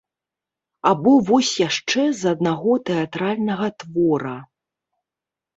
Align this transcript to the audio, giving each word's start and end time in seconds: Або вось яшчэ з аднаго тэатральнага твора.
Або 0.91 1.11
вось 1.27 1.51
яшчэ 1.67 2.01
з 2.21 2.33
аднаго 2.33 2.73
тэатральнага 2.91 3.67
твора. 3.85 4.33